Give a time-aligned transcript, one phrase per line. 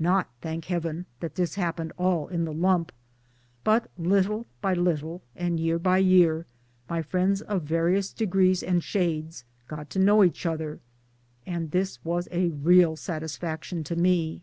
[0.00, 1.06] Not, thank heaven!
[1.20, 2.90] that this happened all in the lump;
[3.62, 6.46] but little by little and year by year
[6.90, 10.80] my friends of various degrees and shades got to know each other
[11.46, 14.42] and this was a real satisfaction to me.